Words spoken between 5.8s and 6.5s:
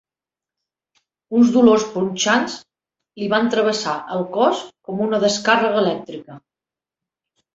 elèctrica.